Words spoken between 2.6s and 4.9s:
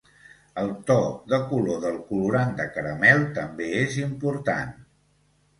de caramel també és important.